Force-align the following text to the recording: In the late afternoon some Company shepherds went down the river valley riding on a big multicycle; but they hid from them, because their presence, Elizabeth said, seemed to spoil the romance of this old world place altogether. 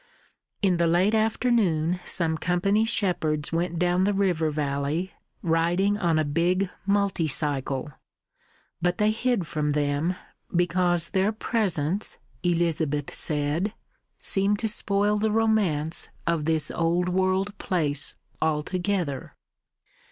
In 0.63 0.77
the 0.77 0.87
late 0.87 1.13
afternoon 1.13 1.99
some 2.03 2.35
Company 2.35 2.85
shepherds 2.85 3.51
went 3.53 3.77
down 3.77 4.03
the 4.03 4.15
river 4.15 4.49
valley 4.49 5.13
riding 5.43 5.95
on 5.99 6.17
a 6.17 6.25
big 6.25 6.71
multicycle; 6.87 7.91
but 8.81 8.97
they 8.97 9.11
hid 9.11 9.45
from 9.45 9.69
them, 9.69 10.15
because 10.55 11.09
their 11.11 11.31
presence, 11.31 12.17
Elizabeth 12.41 13.13
said, 13.13 13.75
seemed 14.17 14.57
to 14.57 14.67
spoil 14.67 15.17
the 15.17 15.29
romance 15.29 16.09
of 16.25 16.45
this 16.45 16.71
old 16.71 17.07
world 17.07 17.55
place 17.59 18.15
altogether. 18.41 19.35